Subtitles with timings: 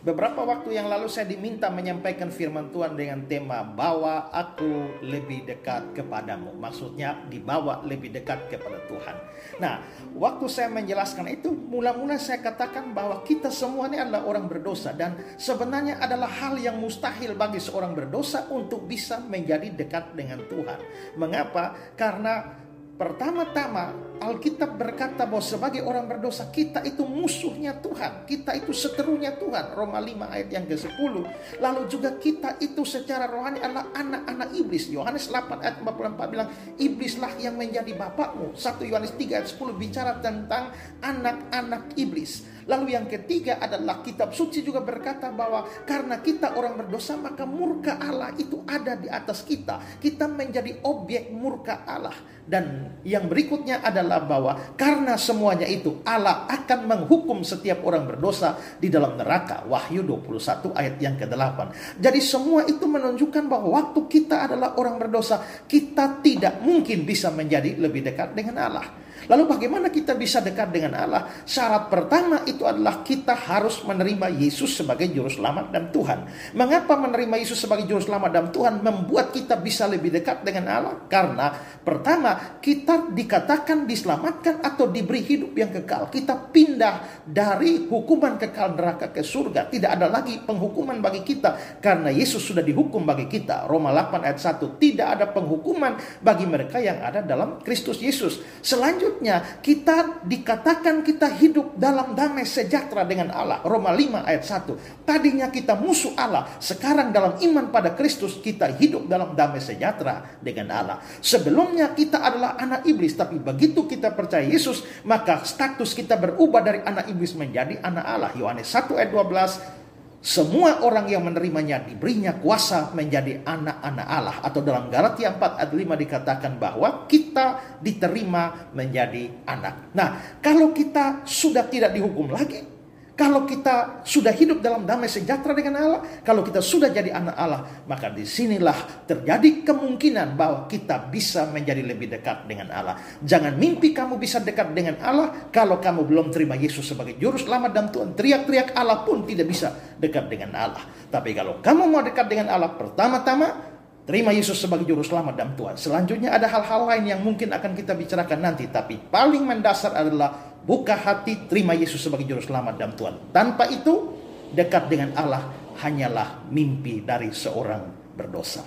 [0.00, 5.92] Beberapa waktu yang lalu saya diminta menyampaikan firman Tuhan dengan tema bawa aku lebih dekat
[5.92, 6.56] kepadamu.
[6.56, 9.16] Maksudnya dibawa lebih dekat kepada Tuhan.
[9.60, 9.84] Nah,
[10.16, 15.20] waktu saya menjelaskan itu, mula-mula saya katakan bahwa kita semua ini adalah orang berdosa dan
[15.36, 20.80] sebenarnya adalah hal yang mustahil bagi seorang berdosa untuk bisa menjadi dekat dengan Tuhan.
[21.20, 21.76] Mengapa?
[21.92, 22.48] Karena
[22.96, 28.28] pertama-tama Alkitab berkata bahwa sebagai orang berdosa kita itu musuhnya Tuhan.
[28.28, 29.72] Kita itu seterunya Tuhan.
[29.72, 31.14] Roma 5 ayat yang ke-10.
[31.56, 34.92] Lalu juga kita itu secara rohani adalah anak-anak iblis.
[34.92, 38.52] Yohanes 8 ayat 44 bilang iblislah yang menjadi bapakmu.
[38.52, 40.68] 1 Yohanes 3 ayat 10 bicara tentang
[41.00, 42.44] anak-anak iblis.
[42.68, 47.98] Lalu yang ketiga adalah kitab suci juga berkata bahwa karena kita orang berdosa maka murka
[47.98, 49.98] Allah itu ada di atas kita.
[49.98, 52.14] Kita menjadi objek murka Allah.
[52.50, 58.58] Dan yang berikutnya adalah adalah bahwa karena semuanya itu Allah akan menghukum setiap orang berdosa
[58.82, 59.62] di dalam neraka.
[59.70, 61.58] Wahyu 21 ayat yang ke-8.
[62.02, 65.38] Jadi semua itu menunjukkan bahwa waktu kita adalah orang berdosa,
[65.70, 68.86] kita tidak mungkin bisa menjadi lebih dekat dengan Allah.
[69.28, 71.28] Lalu bagaimana kita bisa dekat dengan Allah?
[71.44, 76.18] Syarat pertama itu adalah kita harus menerima Yesus sebagai juru selamat dan Tuhan.
[76.56, 80.94] Mengapa menerima Yesus sebagai juru selamat dan Tuhan membuat kita bisa lebih dekat dengan Allah?
[81.10, 81.52] Karena
[81.84, 86.08] pertama, kita dikatakan diselamatkan atau diberi hidup yang kekal.
[86.08, 89.68] Kita pindah dari hukuman kekal neraka ke surga.
[89.68, 93.68] Tidak ada lagi penghukuman bagi kita karena Yesus sudah dihukum bagi kita.
[93.68, 94.80] Roma 8 ayat 1.
[94.80, 98.40] Tidak ada penghukuman bagi mereka yang ada dalam Kristus Yesus.
[98.64, 103.58] Selanjutnya Selanjutnya kita dikatakan kita hidup dalam damai sejahtera dengan Allah.
[103.66, 105.02] Roma 5 ayat 1.
[105.02, 106.46] Tadinya kita musuh Allah.
[106.62, 111.02] Sekarang dalam iman pada Kristus kita hidup dalam damai sejahtera dengan Allah.
[111.18, 113.18] Sebelumnya kita adalah anak iblis.
[113.18, 114.86] Tapi begitu kita percaya Yesus.
[115.02, 118.30] Maka status kita berubah dari anak iblis menjadi anak Allah.
[118.38, 119.79] Yohanes 1 ayat 12
[120.20, 124.36] semua orang yang menerimanya diberinya kuasa menjadi anak-anak Allah.
[124.44, 129.96] Atau dalam Galatia 4 ayat 5 dikatakan bahwa kita diterima menjadi anak.
[129.96, 132.79] Nah, kalau kita sudah tidak dihukum lagi,
[133.20, 137.84] kalau kita sudah hidup dalam damai sejahtera dengan Allah, kalau kita sudah jadi anak Allah,
[137.84, 142.96] maka di sinilah terjadi kemungkinan bahwa kita bisa menjadi lebih dekat dengan Allah.
[143.20, 147.70] Jangan mimpi kamu bisa dekat dengan Allah kalau kamu belum terima Yesus sebagai juru selamat
[147.76, 148.16] dan Tuhan.
[148.16, 149.68] Teriak-teriak Allah pun tidak bisa
[150.00, 150.80] dekat dengan Allah.
[151.12, 153.68] Tapi kalau kamu mau dekat dengan Allah, pertama-tama
[154.10, 155.78] Terima Yesus sebagai juru selamat dan Tuhan.
[155.78, 158.66] Selanjutnya ada hal-hal lain yang mungkin akan kita bicarakan nanti.
[158.66, 163.14] Tapi paling mendasar adalah buka hati, terima Yesus sebagai juru selamat dan Tuhan.
[163.32, 164.14] Tanpa itu,
[164.52, 165.42] dekat dengan Allah
[165.80, 168.66] hanyalah mimpi dari seorang berdosa.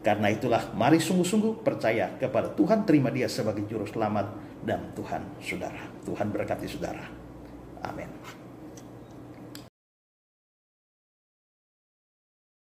[0.00, 4.26] Karena itulah mari sungguh-sungguh percaya kepada Tuhan, terima dia sebagai juru selamat
[4.62, 5.82] dan Tuhan saudara.
[6.06, 7.02] Tuhan berkati saudara.
[7.82, 8.45] Amin.